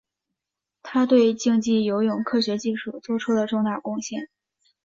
[0.81, 4.29] 他对竞技游泳科学技术做出了重大贡献。